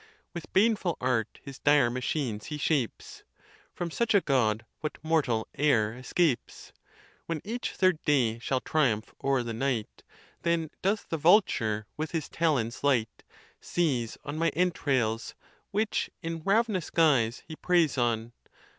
[0.33, 3.21] With baneful art his dire machine he shapes;
[3.71, 6.73] From such a God what mortal e'er escapes?
[7.27, 10.01] When each third day shall triumph o'er the night,
[10.41, 13.21] Then doth the vulture, with his talons light,
[13.59, 15.35] Seize on my entrails;
[15.69, 18.33] which, in rav'nous guise, He preys on!